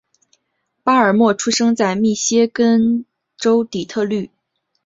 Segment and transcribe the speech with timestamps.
[0.83, 3.05] 巴尔默出生在密歇根
[3.37, 4.31] 州底特律。